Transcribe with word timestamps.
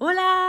Hola. 0.00 0.39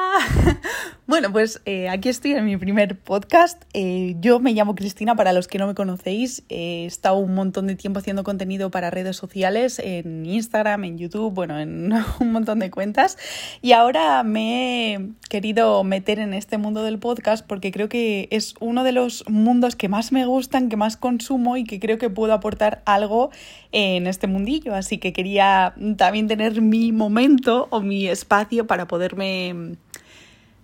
Bueno, 1.11 1.30
pues 1.30 1.61
eh, 1.66 1.90
aquí 1.90 2.08
estoy 2.08 2.32
en 2.32 2.46
mi 2.46 2.56
primer 2.56 2.98
podcast. 2.98 3.64
Eh, 3.74 4.16
yo 4.22 4.40
me 4.40 4.54
llamo 4.54 4.75
Cristina, 4.75 5.14
para 5.14 5.34
los 5.34 5.50
que 5.50 5.58
no 5.58 5.68
me 5.68 5.76
conocéis. 5.76 6.44
he 6.48 6.85
estado 6.85 7.17
un 7.17 7.35
montón 7.35 7.67
de 7.67 7.76
tiempo 7.76 8.00
haciendo 8.00 8.23
contenido 8.23 8.71
para 8.71 8.89
redes 8.91 9.17
sociales, 9.17 9.79
en 9.79 10.26
Instagram, 10.26 10.85
en 10.85 10.97
YouTube, 10.97 11.33
bueno, 11.33 11.60
en 11.60 11.92
un 12.21 12.31
montón 12.31 12.60
de 12.60 12.71
cuentas. 12.71 13.17
Y 13.62 13.74
ahora 13.74 14.24
me 14.24 14.94
he 14.94 15.10
querido 15.28 15.83
meter 15.83 16.18
en 16.18 16.34
este 16.34 16.58
mundo 16.58 16.82
del 16.82 16.98
podcast 16.98 17.46
porque 17.46 17.73
creo 17.73 17.89
que 17.89 18.30
es 18.32 18.55
uno 18.62 18.86
de 18.86 18.93
los 18.93 19.25
mundos 19.28 19.75
que 19.75 19.89
más 19.89 20.14
me 20.14 20.25
gustan, 20.25 20.70
que 20.70 20.78
más 20.78 20.96
consumo 20.96 21.57
y 21.57 21.66
que 21.66 21.82
creo 21.82 21.98
que 21.98 22.09
puedo 22.09 22.32
aportar 22.32 22.84
algo 22.86 23.32
en 23.73 24.07
este 24.07 24.28
mundillo. 24.28 24.73
Así 24.75 24.98
que 24.98 25.12
quería 25.12 25.73
también 25.98 26.30
tener 26.30 26.62
mi 26.62 26.93
momento 26.93 27.68
o 27.70 27.82
mi 27.82 28.07
espacio 28.07 28.66
para 28.66 28.88
poderme 28.88 29.75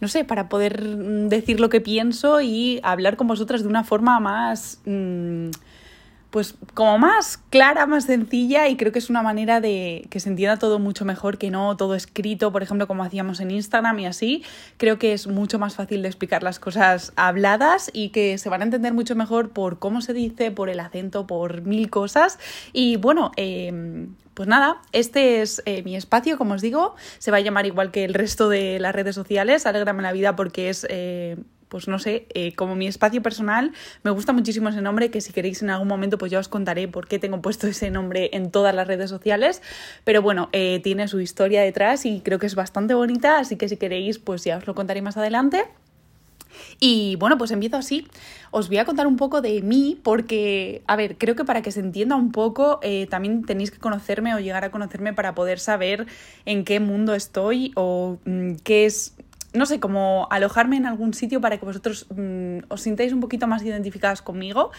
no 0.01 0.07
sé, 0.07 0.23
para 0.23 0.49
poder 0.49 0.83
mm, 0.83 1.29
decir 1.29 1.59
lo 1.59 1.69
que 1.69 1.81
pienso 1.81 2.41
y 2.41 2.79
hablar 2.83 3.17
con 3.17 3.27
vosotras 3.27 3.63
de 3.63 3.67
una 3.67 3.83
forma 3.83 4.19
más, 4.19 4.79
mm, 4.85 5.49
pues 6.29 6.55
como 6.73 6.97
más 6.97 7.37
clara, 7.49 7.85
más 7.85 8.05
sencilla 8.05 8.67
y 8.67 8.75
creo 8.75 8.91
que 8.91 8.99
es 8.99 9.09
una 9.09 9.21
manera 9.21 9.61
de 9.61 10.05
que 10.09 10.19
se 10.19 10.29
entienda 10.29 10.57
todo 10.57 10.79
mucho 10.79 11.05
mejor 11.05 11.37
que 11.37 11.49
no 11.49 11.77
todo 11.77 11.95
escrito, 11.95 12.51
por 12.51 12.63
ejemplo, 12.63 12.87
como 12.87 13.03
hacíamos 13.03 13.39
en 13.39 13.51
Instagram 13.51 13.99
y 13.99 14.05
así. 14.05 14.43
Creo 14.77 14.99
que 14.99 15.13
es 15.13 15.27
mucho 15.27 15.59
más 15.59 15.75
fácil 15.75 16.01
de 16.01 16.07
explicar 16.09 16.43
las 16.43 16.59
cosas 16.59 17.13
habladas 17.15 17.89
y 17.93 18.09
que 18.09 18.37
se 18.37 18.49
van 18.49 18.61
a 18.61 18.65
entender 18.65 18.93
mucho 18.93 19.15
mejor 19.15 19.49
por 19.51 19.79
cómo 19.79 20.01
se 20.01 20.13
dice, 20.13 20.51
por 20.51 20.69
el 20.69 20.79
acento, 20.79 21.27
por 21.27 21.61
mil 21.61 21.89
cosas. 21.89 22.39
Y 22.73 22.97
bueno, 22.97 23.31
eh, 23.37 24.07
pues 24.37 24.47
nada, 24.47 24.81
este 24.91 25.41
es 25.41 25.63
eh, 25.65 25.81
mi 25.81 25.95
espacio, 25.95 26.37
como 26.37 26.53
os 26.53 26.61
digo, 26.61 26.95
se 27.17 27.31
va 27.31 27.37
a 27.37 27.39
llamar 27.39 27.65
igual 27.65 27.89
que 27.89 28.05
el 28.05 28.13
resto 28.13 28.49
de 28.49 28.79
las 28.79 28.93
redes 28.93 29.15
sociales, 29.15 29.65
Alégrame 29.65 30.03
la 30.03 30.11
vida 30.11 30.35
porque 30.35 30.69
es... 30.69 30.85
Eh, 30.89 31.37
pues 31.69 31.87
no 31.87 31.99
sé, 31.99 32.27
eh, 32.33 32.53
como 32.53 32.75
mi 32.75 32.87
espacio 32.87 33.21
personal, 33.21 33.73
me 34.03 34.11
gusta 34.11 34.33
muchísimo 34.33 34.69
ese 34.69 34.81
nombre, 34.81 35.11
que 35.11 35.21
si 35.21 35.33
queréis 35.33 35.61
en 35.61 35.69
algún 35.69 35.87
momento, 35.87 36.17
pues 36.17 36.31
ya 36.31 36.39
os 36.39 36.47
contaré 36.47 36.87
por 36.87 37.07
qué 37.07 37.19
tengo 37.19 37.41
puesto 37.41 37.67
ese 37.67 37.91
nombre 37.91 38.29
en 38.33 38.51
todas 38.51 38.73
las 38.73 38.87
redes 38.87 39.09
sociales. 39.09 39.61
Pero 40.03 40.21
bueno, 40.21 40.49
tiene 40.51 41.07
su 41.07 41.19
historia 41.19 41.61
detrás 41.61 42.05
y 42.05 42.21
creo 42.21 42.39
que 42.39 42.45
es 42.45 42.55
bastante 42.55 42.93
bonita, 42.93 43.39
así 43.39 43.55
que 43.57 43.69
si 43.69 43.77
queréis, 43.77 44.19
pues 44.19 44.43
ya 44.43 44.57
os 44.57 44.67
lo 44.67 44.75
contaré 44.75 45.01
más 45.01 45.17
adelante. 45.17 45.65
Y 46.79 47.15
bueno, 47.17 47.37
pues 47.37 47.51
empiezo 47.51 47.77
así. 47.77 48.07
Os 48.51 48.67
voy 48.67 48.77
a 48.77 48.85
contar 48.85 49.07
un 49.07 49.17
poco 49.17 49.41
de 49.41 49.61
mí 49.61 49.99
porque, 50.03 50.81
a 50.87 50.95
ver, 50.95 51.17
creo 51.17 51.35
que 51.35 51.45
para 51.45 51.61
que 51.61 51.71
se 51.71 51.79
entienda 51.79 52.15
un 52.15 52.31
poco 52.31 52.79
eh, 52.81 53.07
también 53.09 53.43
tenéis 53.43 53.71
que 53.71 53.79
conocerme 53.79 54.33
o 54.35 54.39
llegar 54.39 54.63
a 54.63 54.71
conocerme 54.71 55.13
para 55.13 55.35
poder 55.35 55.59
saber 55.59 56.07
en 56.45 56.63
qué 56.63 56.79
mundo 56.79 57.13
estoy 57.13 57.71
o 57.75 58.17
mm, 58.25 58.55
qué 58.63 58.85
es 58.85 59.13
no 59.53 59.65
sé, 59.65 59.79
como 59.79 60.27
alojarme 60.29 60.77
en 60.77 60.85
algún 60.85 61.13
sitio 61.13 61.41
para 61.41 61.57
que 61.57 61.65
vosotros 61.65 62.07
mm, 62.15 62.59
os 62.67 62.81
sintáis 62.81 63.13
un 63.13 63.19
poquito 63.19 63.47
más 63.47 63.63
identificadas 63.63 64.21
conmigo 64.21 64.71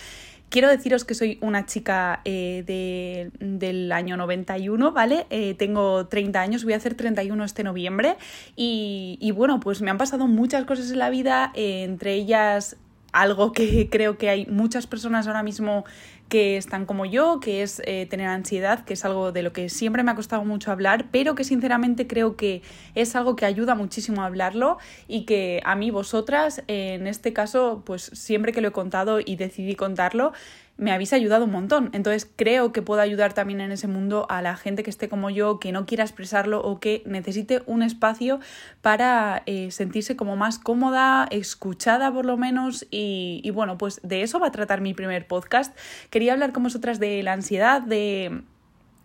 Quiero 0.50 0.68
deciros 0.68 1.04
que 1.04 1.14
soy 1.14 1.38
una 1.42 1.66
chica 1.66 2.22
eh, 2.24 3.30
del 3.38 3.92
año 3.92 4.16
91, 4.16 4.92
¿vale? 4.92 5.26
Eh, 5.28 5.54
tengo 5.54 6.06
30 6.06 6.40
años, 6.40 6.64
voy 6.64 6.72
a 6.72 6.76
hacer 6.76 6.94
31 6.94 7.44
este 7.44 7.64
noviembre 7.64 8.16
y, 8.56 9.18
y 9.20 9.30
bueno, 9.32 9.60
pues 9.60 9.82
me 9.82 9.90
han 9.90 9.98
pasado 9.98 10.26
muchas 10.26 10.64
cosas 10.64 10.90
en 10.90 11.00
la 11.00 11.10
vida, 11.10 11.52
eh, 11.54 11.82
entre 11.82 12.14
ellas 12.14 12.76
algo 13.12 13.52
que 13.52 13.88
creo 13.92 14.16
que 14.16 14.30
hay 14.30 14.46
muchas 14.46 14.86
personas 14.86 15.26
ahora 15.26 15.42
mismo 15.42 15.84
que 16.28 16.56
están 16.56 16.86
como 16.86 17.06
yo, 17.06 17.40
que 17.40 17.62
es 17.62 17.82
eh, 17.84 18.06
tener 18.06 18.28
ansiedad, 18.28 18.84
que 18.84 18.94
es 18.94 19.04
algo 19.04 19.32
de 19.32 19.42
lo 19.42 19.52
que 19.52 19.68
siempre 19.68 20.02
me 20.02 20.10
ha 20.10 20.14
costado 20.14 20.44
mucho 20.44 20.70
hablar, 20.70 21.06
pero 21.10 21.34
que 21.34 21.44
sinceramente 21.44 22.06
creo 22.06 22.36
que 22.36 22.62
es 22.94 23.16
algo 23.16 23.36
que 23.36 23.46
ayuda 23.46 23.74
muchísimo 23.74 24.22
a 24.22 24.26
hablarlo 24.26 24.78
y 25.06 25.24
que 25.24 25.60
a 25.64 25.74
mí 25.74 25.90
vosotras, 25.90 26.62
en 26.66 27.06
este 27.06 27.32
caso, 27.32 27.82
pues 27.84 28.10
siempre 28.14 28.52
que 28.52 28.60
lo 28.60 28.68
he 28.68 28.72
contado 28.72 29.20
y 29.24 29.36
decidí 29.36 29.74
contarlo, 29.74 30.32
me 30.78 30.92
habéis 30.92 31.12
ayudado 31.12 31.44
un 31.44 31.50
montón. 31.50 31.90
Entonces 31.92 32.30
creo 32.36 32.72
que 32.72 32.82
puedo 32.82 33.02
ayudar 33.02 33.34
también 33.34 33.60
en 33.60 33.72
ese 33.72 33.88
mundo 33.88 34.26
a 34.30 34.40
la 34.40 34.56
gente 34.56 34.84
que 34.84 34.90
esté 34.90 35.08
como 35.08 35.28
yo, 35.28 35.58
que 35.58 35.72
no 35.72 35.84
quiera 35.84 36.04
expresarlo 36.04 36.60
o 36.60 36.78
que 36.78 37.02
necesite 37.04 37.62
un 37.66 37.82
espacio 37.82 38.38
para 38.80 39.42
eh, 39.46 39.70
sentirse 39.72 40.16
como 40.16 40.36
más 40.36 40.58
cómoda, 40.58 41.26
escuchada 41.30 42.12
por 42.12 42.24
lo 42.24 42.36
menos. 42.36 42.86
Y, 42.92 43.40
y 43.42 43.50
bueno, 43.50 43.76
pues 43.76 44.00
de 44.04 44.22
eso 44.22 44.38
va 44.38 44.46
a 44.46 44.52
tratar 44.52 44.80
mi 44.80 44.94
primer 44.94 45.26
podcast. 45.26 45.76
Quería 46.18 46.32
hablar 46.32 46.52
con 46.52 46.64
vosotras 46.64 46.98
de 46.98 47.22
la 47.22 47.32
ansiedad, 47.32 47.80
de 47.80 48.42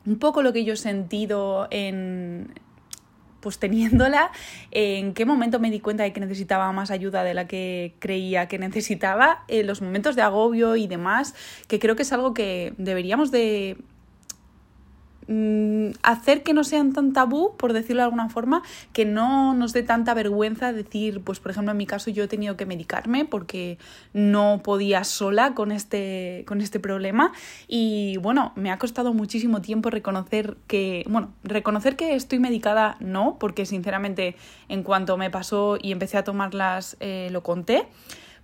un 0.03 0.17
poco 0.17 0.41
lo 0.41 0.51
que 0.51 0.65
yo 0.65 0.73
he 0.73 0.77
sentido 0.77 1.67
en, 1.69 2.51
pues 3.39 3.59
teniéndola, 3.59 4.31
en 4.71 5.13
qué 5.13 5.23
momento 5.23 5.59
me 5.59 5.69
di 5.69 5.79
cuenta 5.79 6.01
de 6.01 6.11
que 6.11 6.19
necesitaba 6.19 6.71
más 6.71 6.89
ayuda 6.89 7.23
de 7.23 7.35
la 7.35 7.45
que 7.45 7.93
creía 7.99 8.47
que 8.47 8.57
necesitaba, 8.57 9.43
en 9.47 9.67
los 9.67 9.79
momentos 9.79 10.15
de 10.15 10.23
agobio 10.23 10.75
y 10.75 10.87
demás, 10.87 11.35
que 11.67 11.77
creo 11.77 11.95
que 11.95 12.01
es 12.01 12.11
algo 12.13 12.33
que 12.33 12.73
deberíamos 12.79 13.29
de 13.29 13.77
Mm, 15.27 15.91
hacer 16.03 16.43
que 16.43 16.53
no 16.53 16.63
sean 16.63 16.93
tan 16.93 17.13
tabú, 17.13 17.55
por 17.57 17.73
decirlo 17.73 18.01
de 18.01 18.05
alguna 18.05 18.29
forma, 18.29 18.63
que 18.91 19.05
no 19.05 19.53
nos 19.53 19.73
dé 19.73 19.83
tanta 19.83 20.13
vergüenza 20.13 20.73
decir, 20.73 21.21
pues 21.21 21.39
por 21.39 21.51
ejemplo 21.51 21.71
en 21.71 21.77
mi 21.77 21.85
caso 21.85 22.09
yo 22.09 22.23
he 22.23 22.27
tenido 22.27 22.57
que 22.57 22.65
medicarme 22.65 23.25
porque 23.25 23.77
no 24.13 24.61
podía 24.63 25.03
sola 25.03 25.53
con 25.53 25.71
este, 25.71 26.43
con 26.47 26.61
este 26.61 26.79
problema. 26.79 27.31
Y 27.67 28.17
bueno, 28.17 28.51
me 28.55 28.71
ha 28.71 28.77
costado 28.77 29.13
muchísimo 29.13 29.61
tiempo 29.61 29.89
reconocer 29.89 30.57
que, 30.67 31.05
bueno, 31.07 31.33
reconocer 31.43 31.95
que 31.95 32.15
estoy 32.15 32.39
medicada 32.39 32.97
no, 32.99 33.37
porque 33.39 33.65
sinceramente 33.65 34.35
en 34.69 34.83
cuanto 34.83 35.17
me 35.17 35.29
pasó 35.29 35.77
y 35.81 35.91
empecé 35.91 36.17
a 36.17 36.23
tomarlas 36.23 36.97
eh, 36.99 37.29
lo 37.31 37.43
conté 37.43 37.87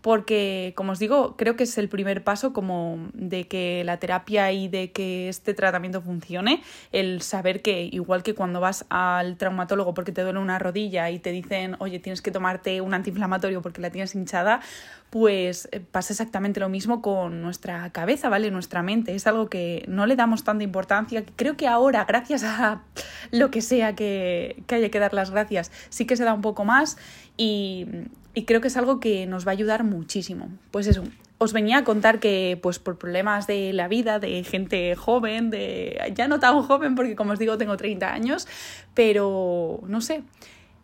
porque, 0.02 0.74
como 0.76 0.94
os 0.94 1.00
digo, 1.00 1.36
creo 1.36 1.56
que 1.56 1.64
es 1.64 1.78
el 1.78 1.90
primer 1.90 2.24
paso 2.24 2.54
como 2.54 3.10
de 3.14 3.48
que 3.48 3.84
la 3.84 3.98
terapia 3.98 4.52
y 4.52 4.68
de 4.68 4.92
que 4.92 5.28
este 5.30 5.54
tratamiento 5.54 6.02
funcione, 6.02 6.62
el 6.92 7.22
saber 7.22 7.62
que 7.62 7.84
igual 7.92 8.24
que 8.24 8.34
cuando 8.34 8.62
vas 8.62 8.86
al 8.90 9.38
traumatólogo 9.38 9.94
porque 9.94 10.12
te 10.12 10.22
duele 10.22 10.40
una 10.40 10.58
rodilla 10.58 11.10
y 11.10 11.20
te 11.20 11.32
dicen, 11.32 11.76
oye, 11.80 12.00
tienes 12.00 12.22
que 12.22 12.32
tomarte 12.32 12.82
un 12.82 12.94
antiinflamatorio 12.94 13.62
porque 13.62 13.82
la 13.82 13.90
tienes 13.90 14.16
hinchada, 14.16 14.62
pues 15.10 15.68
eh, 15.72 15.80
pasa 15.80 16.14
exactamente 16.14 16.60
lo 16.60 16.70
mismo 16.70 17.02
con 17.02 17.42
nuestra 17.42 17.90
cabeza, 17.92 18.30
¿vale? 18.30 18.52
Nuestra 18.52 18.84
mente. 18.84 19.16
Es 19.16 19.28
algo 19.28 19.50
que 19.50 19.84
no 19.88 20.06
le 20.06 20.16
damos 20.16 20.44
tanta 20.44 20.64
importancia. 20.64 21.24
Creo 21.36 21.58
que 21.58 21.68
ahora, 21.68 22.06
gracias 22.06 22.44
a 22.44 22.84
lo 23.32 23.52
que 23.52 23.62
sea 23.62 23.96
que, 23.96 24.64
que 24.68 24.76
haya 24.76 24.90
que 24.90 25.00
dar 25.00 25.14
las 25.14 25.32
gracias, 25.32 25.72
sí 25.90 26.06
que 26.06 26.16
se 26.16 26.24
da 26.24 26.34
un 26.34 26.42
poco 26.42 26.64
más 26.64 26.98
y, 27.38 27.88
y 28.34 28.46
creo 28.46 28.62
que 28.62 28.68
es 28.68 28.78
algo 28.78 29.00
que 29.00 29.26
nos 29.26 29.46
va 29.46 29.52
a 29.52 29.54
ayudar 29.54 29.84
muchísimo. 29.84 30.50
Pues 30.72 30.88
eso, 30.88 31.04
os 31.40 31.54
venía 31.54 31.78
a 31.80 31.84
contar 31.84 32.20
que 32.20 32.60
pues 32.62 32.80
por 32.80 32.98
problemas 32.98 33.48
de 33.48 33.74
la 33.74 33.88
vida, 33.88 34.20
de 34.20 34.44
gente 34.44 34.96
joven, 34.96 35.50
de 35.50 36.00
ya 36.14 36.28
no 36.28 36.40
tan 36.40 36.62
joven 36.62 36.96
porque 36.96 37.16
como 37.16 37.34
os 37.34 37.40
digo 37.40 37.58
tengo 37.58 37.78
30 37.78 38.14
años, 38.14 38.48
pero 38.94 39.82
no 39.88 40.02
sé, 40.02 40.24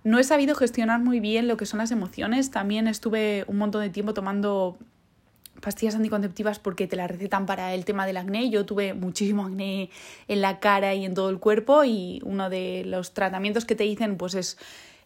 no 0.04 0.20
he 0.20 0.24
sabido 0.24 0.56
gestionar 0.56 1.02
muy 1.02 1.20
bien 1.20 1.48
lo 1.48 1.58
que 1.58 1.66
son 1.66 1.80
las 1.80 1.92
emociones. 1.92 2.52
También 2.52 2.88
estuve 2.88 3.44
un 3.48 3.58
montón 3.58 3.82
de 3.82 3.90
tiempo 3.90 4.14
tomando 4.14 4.78
pastillas 5.62 5.96
anticonceptivas 5.96 6.60
porque 6.60 6.88
te 6.88 6.96
las 6.96 7.10
recetan 7.10 7.46
para 7.46 7.74
el 7.74 7.86
tema 7.86 8.06
del 8.06 8.18
acné. 8.18 8.50
Yo 8.50 8.66
tuve 8.66 8.94
muchísimo 8.94 9.46
acné 9.46 9.90
en 10.28 10.42
la 10.42 10.60
cara 10.60 10.94
y 10.94 11.06
en 11.06 11.16
todo 11.16 11.30
el 11.30 11.40
cuerpo 11.40 11.84
y 11.84 12.22
uno 12.24 12.50
de 12.50 12.84
los 12.86 13.14
tratamientos 13.14 13.66
que 13.66 13.76
te 13.76 13.84
dicen 13.84 14.16
pues 14.16 14.36
es 14.36 14.58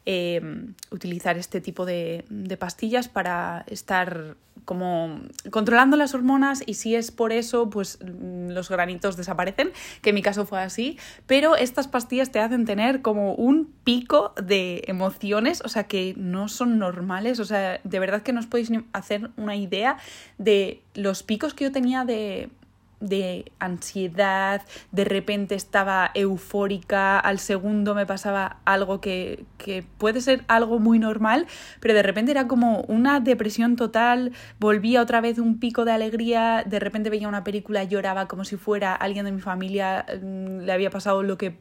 Em, 0.06 0.74
utilizar 0.92 1.38
este 1.38 1.62
tipo 1.62 1.86
de, 1.86 2.26
de, 2.30 2.58
pastillas 2.58 3.08
para 3.08 3.64
estar 3.68 4.38
como 4.66 5.20
controlando 5.52 5.98
las 5.98 6.14
hormonas 6.14 6.64
y 6.66 6.76
si 6.76 6.96
es 6.96 7.12
por 7.12 7.32
eso 7.32 7.70
pues 7.70 8.00
mm, 8.02 8.50
los 8.50 8.70
granitos 8.70 9.18
desaparecen, 9.18 9.72
que 10.02 10.10
en 10.10 10.16
mi 10.16 10.22
caso 10.22 10.46
fue 10.46 10.62
así, 10.62 10.98
pero 11.28 11.56
estas 11.56 11.88
pastillas 11.88 12.32
te 12.32 12.40
hacen 12.40 12.66
tener 12.66 13.02
como 13.02 13.34
un 13.34 13.72
pico 13.84 14.34
de 14.42 14.84
emociones, 14.88 15.62
o 15.66 15.70
sea 15.70 15.84
que 15.84 16.14
no 16.18 16.48
son 16.48 16.80
normales, 16.80 17.40
o 17.40 17.46
sea, 17.46 17.82
de 17.84 18.00
verdad 18.00 18.22
que 18.22 18.32
no 18.32 18.40
os 18.40 18.48
podéis 18.48 18.72
hacer 18.94 19.30
una 19.38 19.56
idea 19.56 19.98
de 20.38 20.82
los 20.96 21.24
picos 21.24 21.54
que 21.54 21.66
yo 21.66 21.72
tenía 21.72 22.06
de 22.06 22.50
de 23.00 23.52
ansiedad, 23.60 24.62
de 24.92 25.06
repente 25.06 25.56
estaba 25.56 26.12
eufórica, 26.14 27.20
al 27.20 27.40
segundo 27.40 27.96
me 27.96 28.06
pasaba 28.06 28.58
algo 28.66 29.02
que, 29.02 29.46
que, 29.58 29.84
puede 29.98 30.22
ser 30.22 30.44
algo 30.48 30.80
muy 30.80 31.00
normal, 31.00 31.48
pero 31.80 31.94
de 31.94 32.04
repente 32.04 32.32
era 32.32 32.48
como 32.48 32.82
una 32.82 33.20
depresión 33.20 33.76
total, 33.76 34.34
volvía 34.60 35.02
otra 35.02 35.22
vez 35.22 35.40
un 35.40 35.60
pico 35.60 35.86
de 35.86 35.92
alegría, 35.92 36.64
de 36.66 36.80
repente 36.80 37.10
veía 37.10 37.28
una 37.28 37.44
película, 37.44 37.84
lloraba 37.84 38.28
como 38.28 38.44
si 38.46 38.58
fuera 38.58 38.96
alguien 38.96 39.26
de 39.26 39.32
mi 39.32 39.42
familia, 39.42 40.06
mm, 40.22 40.60
le 40.62 40.72
había 40.72 40.90
pasado 40.90 41.24
lo 41.24 41.38
que 41.38 41.60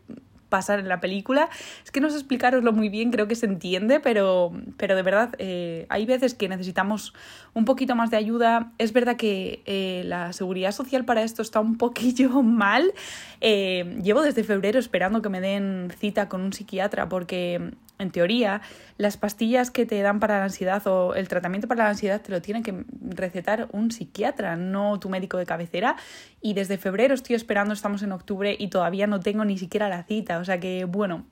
pasar 0.48 0.78
en 0.78 0.88
la 0.88 1.00
película. 1.00 1.48
Es 1.84 1.90
que 1.90 2.00
no 2.00 2.10
sé 2.10 2.16
explicaroslo 2.16 2.72
muy 2.72 2.88
bien, 2.88 3.10
creo 3.10 3.28
que 3.28 3.34
se 3.34 3.46
entiende, 3.46 4.00
pero, 4.00 4.52
pero 4.76 4.96
de 4.96 5.02
verdad 5.02 5.34
eh, 5.38 5.86
hay 5.88 6.06
veces 6.06 6.34
que 6.34 6.48
necesitamos 6.48 7.14
un 7.54 7.64
poquito 7.64 7.94
más 7.94 8.10
de 8.10 8.16
ayuda. 8.16 8.72
Es 8.78 8.92
verdad 8.92 9.16
que 9.16 9.62
eh, 9.66 10.02
la 10.04 10.32
seguridad 10.32 10.72
social 10.72 11.04
para 11.04 11.22
esto 11.22 11.42
está 11.42 11.60
un 11.60 11.76
poquillo 11.76 12.42
mal. 12.42 12.92
Eh, 13.40 13.98
llevo 14.02 14.22
desde 14.22 14.44
febrero 14.44 14.78
esperando 14.78 15.22
que 15.22 15.28
me 15.28 15.40
den 15.40 15.92
cita 15.98 16.28
con 16.28 16.40
un 16.40 16.52
psiquiatra 16.52 17.08
porque 17.08 17.72
en 17.98 18.10
teoría, 18.10 18.60
las 18.96 19.16
pastillas 19.16 19.70
que 19.70 19.86
te 19.86 20.00
dan 20.02 20.20
para 20.20 20.38
la 20.38 20.44
ansiedad 20.44 20.86
o 20.86 21.14
el 21.14 21.28
tratamiento 21.28 21.68
para 21.68 21.84
la 21.84 21.90
ansiedad 21.90 22.20
te 22.20 22.32
lo 22.32 22.40
tiene 22.40 22.62
que 22.62 22.84
recetar 23.00 23.68
un 23.72 23.90
psiquiatra, 23.90 24.56
no 24.56 24.98
tu 25.00 25.08
médico 25.08 25.36
de 25.38 25.46
cabecera. 25.46 25.96
Y 26.40 26.54
desde 26.54 26.78
febrero 26.78 27.14
estoy 27.14 27.36
esperando, 27.36 27.74
estamos 27.74 28.02
en 28.02 28.12
octubre 28.12 28.54
y 28.58 28.68
todavía 28.68 29.06
no 29.06 29.20
tengo 29.20 29.44
ni 29.44 29.58
siquiera 29.58 29.88
la 29.88 30.04
cita. 30.04 30.38
O 30.38 30.44
sea 30.44 30.60
que, 30.60 30.84
bueno, 30.84 31.26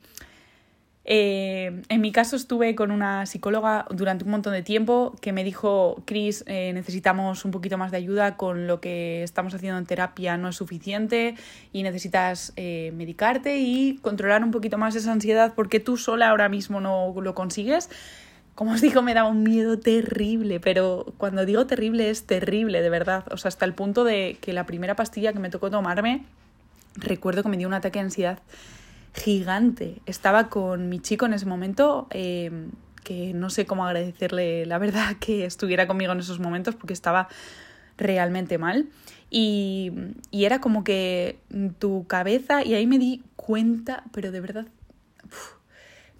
eh, 1.08 1.82
en 1.88 2.00
mi 2.00 2.10
caso 2.10 2.34
estuve 2.34 2.74
con 2.74 2.90
una 2.90 3.26
psicóloga 3.26 3.86
durante 3.90 4.24
un 4.24 4.32
montón 4.32 4.52
de 4.52 4.62
tiempo 4.62 5.14
que 5.20 5.32
me 5.32 5.44
dijo, 5.44 6.02
Chris, 6.04 6.42
eh, 6.48 6.72
necesitamos 6.74 7.44
un 7.44 7.52
poquito 7.52 7.78
más 7.78 7.92
de 7.92 7.98
ayuda 7.98 8.36
con 8.36 8.66
lo 8.66 8.80
que 8.80 9.22
estamos 9.22 9.54
haciendo 9.54 9.78
en 9.78 9.86
terapia, 9.86 10.36
no 10.36 10.48
es 10.48 10.56
suficiente 10.56 11.36
y 11.72 11.84
necesitas 11.84 12.52
eh, 12.56 12.92
medicarte 12.96 13.58
y 13.58 13.98
controlar 14.02 14.42
un 14.42 14.50
poquito 14.50 14.78
más 14.78 14.96
esa 14.96 15.12
ansiedad 15.12 15.52
porque 15.54 15.78
tú 15.78 15.96
sola 15.96 16.30
ahora 16.30 16.48
mismo 16.48 16.80
no 16.80 17.14
lo 17.22 17.34
consigues. 17.36 17.88
Como 18.56 18.72
os 18.72 18.80
digo, 18.80 19.00
me 19.00 19.14
da 19.14 19.26
un 19.26 19.44
miedo 19.44 19.78
terrible, 19.78 20.58
pero 20.58 21.14
cuando 21.18 21.46
digo 21.46 21.68
terrible 21.68 22.10
es 22.10 22.26
terrible, 22.26 22.82
de 22.82 22.90
verdad. 22.90 23.22
O 23.30 23.36
sea, 23.36 23.50
hasta 23.50 23.64
el 23.64 23.74
punto 23.74 24.02
de 24.02 24.38
que 24.40 24.52
la 24.52 24.66
primera 24.66 24.96
pastilla 24.96 25.32
que 25.32 25.38
me 25.38 25.50
tocó 25.50 25.70
tomarme, 25.70 26.24
recuerdo 26.96 27.44
que 27.44 27.48
me 27.48 27.58
dio 27.58 27.68
un 27.68 27.74
ataque 27.74 28.00
de 28.00 28.06
ansiedad 28.06 28.40
gigante. 29.16 30.02
Estaba 30.06 30.48
con 30.48 30.88
mi 30.88 31.00
chico 31.00 31.26
en 31.26 31.32
ese 31.32 31.46
momento, 31.46 32.06
eh, 32.10 32.50
que 33.02 33.32
no 33.34 33.50
sé 33.50 33.66
cómo 33.66 33.86
agradecerle 33.86 34.66
la 34.66 34.78
verdad 34.78 35.16
que 35.20 35.44
estuviera 35.44 35.86
conmigo 35.86 36.12
en 36.12 36.20
esos 36.20 36.38
momentos 36.38 36.74
porque 36.74 36.92
estaba 36.92 37.28
realmente 37.96 38.58
mal. 38.58 38.88
Y, 39.30 39.92
y 40.30 40.44
era 40.44 40.60
como 40.60 40.84
que 40.84 41.38
tu 41.78 42.06
cabeza, 42.06 42.64
y 42.64 42.74
ahí 42.74 42.86
me 42.86 42.98
di 42.98 43.22
cuenta, 43.34 44.04
pero 44.12 44.30
de 44.30 44.40
verdad, 44.40 44.66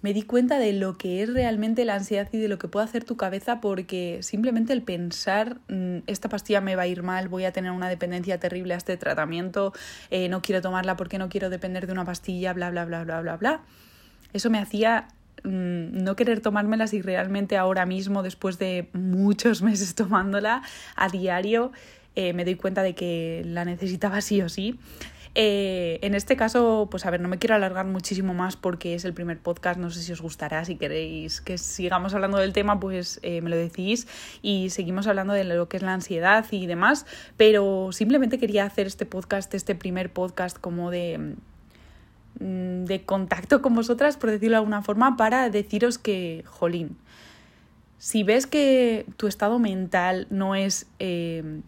me 0.07 0.13
di 0.13 0.21
cuenta 0.21 0.57
de 0.57 0.71
lo 0.71 0.97
que 0.97 1.21
es 1.21 1.33
realmente 1.33 1.83
la 1.83 1.95
ansiedad 1.95 2.29
y 2.31 2.37
de 2.37 2.47
lo 2.47 2.57
que 2.57 2.69
puede 2.69 2.85
hacer 2.85 3.03
tu 3.03 3.17
cabeza 3.17 3.59
porque 3.59 4.19
simplemente 4.21 4.71
el 4.71 4.81
pensar 4.81 5.57
mm, 5.67 5.97
esta 6.07 6.29
pastilla 6.29 6.61
me 6.61 6.77
va 6.77 6.83
a 6.83 6.87
ir 6.87 7.03
mal, 7.03 7.27
voy 7.27 7.43
a 7.43 7.51
tener 7.51 7.71
una 7.71 7.89
dependencia 7.89 8.39
terrible 8.39 8.73
a 8.73 8.77
este 8.77 8.95
tratamiento, 8.95 9.73
eh, 10.09 10.29
no 10.29 10.41
quiero 10.41 10.61
tomarla 10.61 10.95
porque 10.95 11.17
no 11.17 11.27
quiero 11.27 11.49
depender 11.49 11.87
de 11.87 11.91
una 11.91 12.05
pastilla, 12.05 12.53
bla, 12.53 12.69
bla, 12.69 12.85
bla, 12.85 13.03
bla, 13.03 13.19
bla, 13.19 13.35
bla. 13.35 13.61
Eso 14.31 14.49
me 14.49 14.59
hacía 14.59 15.09
mm, 15.43 16.01
no 16.01 16.15
querer 16.15 16.39
tomármelas 16.39 16.93
y 16.93 17.01
realmente 17.01 17.57
ahora 17.57 17.85
mismo, 17.85 18.23
después 18.23 18.57
de 18.59 18.87
muchos 18.93 19.61
meses 19.69 19.93
tomándola 19.93 20.61
a 20.95 21.09
diario, 21.09 21.73
eh, 22.15 22.31
me 22.31 22.45
doy 22.45 22.55
cuenta 22.55 22.81
de 22.81 22.95
que 22.95 23.41
la 23.45 23.65
necesitaba 23.65 24.21
sí 24.21 24.41
o 24.41 24.47
sí. 24.47 24.79
Eh, 25.39 25.99
en 26.01 26.15
este 26.15 26.35
caso, 26.35 26.87
pues 26.89 27.05
a 27.05 27.11
ver, 27.11 27.21
no 27.21 27.27
me 27.27 27.37
quiero 27.37 27.53
alargar 27.53 27.85
muchísimo 27.85 28.33
más 28.33 28.55
porque 28.55 28.95
es 28.95 29.05
el 29.05 29.13
primer 29.13 29.37
podcast, 29.37 29.79
no 29.79 29.91
sé 29.91 30.01
si 30.01 30.11
os 30.11 30.19
gustará, 30.19 30.65
si 30.65 30.77
queréis 30.77 31.41
que 31.41 31.59
sigamos 31.59 32.15
hablando 32.15 32.39
del 32.39 32.53
tema, 32.53 32.79
pues 32.79 33.19
eh, 33.21 33.41
me 33.41 33.51
lo 33.51 33.55
decís 33.55 34.07
y 34.41 34.71
seguimos 34.71 35.05
hablando 35.05 35.35
de 35.35 35.43
lo 35.43 35.69
que 35.69 35.77
es 35.77 35.83
la 35.83 35.93
ansiedad 35.93 36.43
y 36.49 36.65
demás, 36.65 37.05
pero 37.37 37.91
simplemente 37.91 38.39
quería 38.39 38.65
hacer 38.65 38.87
este 38.87 39.05
podcast, 39.05 39.53
este 39.53 39.75
primer 39.75 40.11
podcast 40.11 40.57
como 40.57 40.89
de 40.89 41.35
mm, 42.39 42.85
de 42.85 43.03
contacto 43.05 43.61
con 43.61 43.75
vosotras, 43.75 44.17
por 44.17 44.31
decirlo 44.31 44.55
de 44.55 44.61
alguna 44.61 44.81
forma, 44.81 45.17
para 45.17 45.51
deciros 45.51 45.99
que, 45.99 46.45
jolín, 46.47 46.97
si 47.99 48.23
ves 48.23 48.47
que 48.47 49.05
tu 49.17 49.27
estado 49.27 49.59
mental 49.59 50.25
no 50.31 50.55
es 50.55 50.87
eh, 50.97 51.61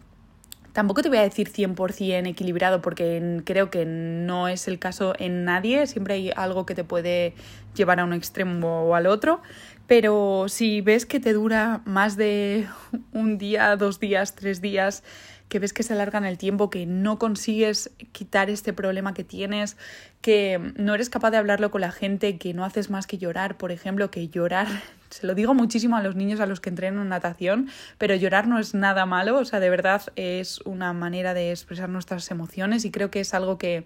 Tampoco 0.72 1.02
te 1.02 1.08
voy 1.08 1.18
a 1.18 1.22
decir 1.22 1.50
100% 1.52 2.28
equilibrado 2.28 2.80
porque 2.80 3.42
creo 3.44 3.70
que 3.70 3.84
no 3.84 4.46
es 4.46 4.68
el 4.68 4.78
caso 4.78 5.14
en 5.18 5.44
nadie, 5.44 5.86
siempre 5.86 6.14
hay 6.14 6.30
algo 6.36 6.64
que 6.64 6.74
te 6.74 6.84
puede 6.84 7.34
llevar 7.74 7.98
a 7.98 8.04
un 8.04 8.12
extremo 8.12 8.84
o 8.84 8.94
al 8.94 9.06
otro, 9.06 9.40
pero 9.88 10.46
si 10.48 10.80
ves 10.80 11.06
que 11.06 11.18
te 11.18 11.32
dura 11.32 11.82
más 11.84 12.16
de 12.16 12.68
un 13.12 13.38
día, 13.38 13.74
dos 13.76 13.98
días, 13.98 14.36
tres 14.36 14.60
días, 14.60 15.02
que 15.50 15.58
ves 15.58 15.74
que 15.74 15.82
se 15.82 15.92
alarga 15.92 16.18
en 16.18 16.24
el 16.24 16.38
tiempo, 16.38 16.70
que 16.70 16.86
no 16.86 17.18
consigues 17.18 17.90
quitar 18.12 18.48
este 18.48 18.72
problema 18.72 19.12
que 19.12 19.24
tienes, 19.24 19.76
que 20.22 20.72
no 20.76 20.94
eres 20.94 21.10
capaz 21.10 21.32
de 21.32 21.36
hablarlo 21.36 21.70
con 21.70 21.82
la 21.82 21.90
gente, 21.92 22.38
que 22.38 22.54
no 22.54 22.64
haces 22.64 22.88
más 22.88 23.06
que 23.06 23.18
llorar, 23.18 23.58
por 23.58 23.72
ejemplo, 23.72 24.10
que 24.10 24.28
llorar, 24.28 24.68
se 25.10 25.26
lo 25.26 25.34
digo 25.34 25.52
muchísimo 25.52 25.96
a 25.96 26.02
los 26.02 26.14
niños 26.14 26.40
a 26.40 26.46
los 26.46 26.60
que 26.60 26.70
entrenan 26.70 27.08
natación, 27.08 27.68
pero 27.98 28.14
llorar 28.14 28.46
no 28.46 28.58
es 28.58 28.74
nada 28.74 29.04
malo, 29.04 29.38
o 29.38 29.44
sea, 29.44 29.60
de 29.60 29.68
verdad 29.68 30.02
es 30.14 30.60
una 30.60 30.92
manera 30.92 31.34
de 31.34 31.50
expresar 31.50 31.88
nuestras 31.88 32.30
emociones 32.30 32.84
y 32.84 32.90
creo 32.90 33.10
que 33.10 33.20
es 33.20 33.34
algo 33.34 33.58
que 33.58 33.84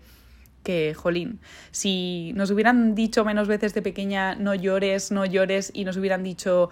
que, 0.63 0.95
jolín, 0.95 1.41
si 1.71 2.33
nos 2.37 2.51
hubieran 2.51 2.95
dicho 2.95 3.23
menos 3.23 3.49
veces 3.49 3.75
de 3.75 3.83
pequeña 3.83 4.35
no 4.35 4.55
llores, 4.55 5.13
no 5.13 5.27
llores 5.27 5.71
y 5.75 5.85
nos 5.85 5.99
hubieran 5.99 6.23
dicho 6.23 6.71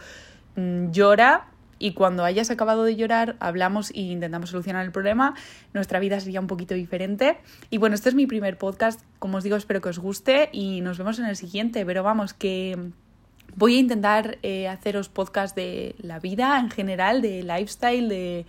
mm, 0.57 0.91
llora, 0.93 1.52
y 1.83 1.95
cuando 1.95 2.25
hayas 2.25 2.49
acabado 2.53 2.85
de 2.85 2.95
llorar 2.95 3.35
hablamos 3.41 3.91
e 3.91 4.03
intentamos 4.03 4.51
solucionar 4.51 4.85
el 4.85 4.93
problema, 4.93 5.35
nuestra 5.75 5.99
vida 5.99 6.21
sería 6.21 6.39
un 6.39 6.47
poquito 6.47 6.75
diferente. 6.75 7.39
Y 7.71 7.79
bueno, 7.79 7.97
este 7.97 8.09
es 8.09 8.15
mi 8.15 8.29
primer 8.29 8.57
podcast, 8.57 9.01
como 9.19 9.39
os 9.39 9.45
digo, 9.45 9.57
espero 9.57 9.81
que 9.81 9.89
os 9.89 9.99
guste 9.99 10.49
y 10.53 10.81
nos 10.81 10.97
vemos 10.97 11.19
en 11.19 11.27
el 11.27 11.35
siguiente, 11.35 11.85
pero 11.85 12.05
vamos, 12.05 12.35
que 12.35 12.79
voy 13.57 13.75
a 13.75 13.79
intentar 13.81 14.39
eh, 14.45 14.69
haceros 14.69 15.09
podcast 15.09 15.57
de 15.57 15.97
la 15.99 16.21
vida 16.21 16.57
en 16.61 16.71
general, 16.71 17.21
de 17.21 17.43
lifestyle, 17.43 18.09
de 18.09 18.47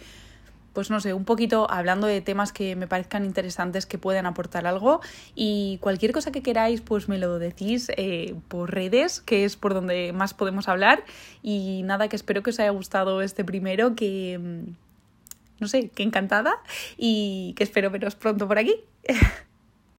pues 0.74 0.90
no 0.90 1.00
sé, 1.00 1.14
un 1.14 1.24
poquito 1.24 1.70
hablando 1.70 2.08
de 2.08 2.22
temas 2.22 2.52
que 2.52 2.76
me 2.76 2.88
parezcan 2.88 3.26
interesantes 3.26 3.86
que 3.86 3.98
pueden 3.98 4.26
aportar 4.26 4.68
algo. 4.68 5.02
Y 5.36 5.78
cualquier 5.82 6.12
cosa 6.12 6.32
que 6.32 6.42
queráis 6.42 6.82
pues 6.82 7.08
me 7.08 7.18
lo 7.18 7.40
decís 7.40 7.92
eh, 7.96 8.36
por 8.48 8.74
redes, 8.74 9.22
que 9.22 9.46
es 9.46 9.56
por 9.56 9.74
donde 9.74 10.12
más 10.14 10.34
podemos 10.34 10.68
hablar. 10.68 11.04
Y 11.42 11.82
nada, 11.84 12.08
que 12.08 12.16
espero 12.16 12.44
que 12.44 12.50
os 12.50 12.60
haya 12.60 12.72
gustado 12.72 13.22
este 13.22 13.46
primero, 13.46 13.96
que 13.96 14.40
mm, 14.40 14.72
no 15.60 15.68
sé, 15.68 15.90
que 15.90 16.04
encantada. 16.04 16.56
Y 16.98 17.54
que 17.56 17.64
espero 17.64 17.92
veros 17.92 18.16
pronto 18.16 18.48
por 18.48 18.58
aquí. 18.58 18.76